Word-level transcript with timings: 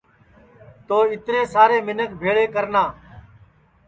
تو 0.87 0.97
اِترے 1.13 1.41
سارے 1.53 1.77
منکھ 1.85 2.13
بھیݪے 2.21 2.45
کرنا 2.53 2.83